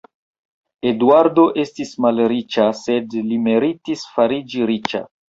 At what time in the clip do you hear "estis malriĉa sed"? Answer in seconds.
1.63-3.13